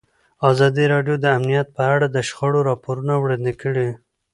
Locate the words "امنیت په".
1.37-1.83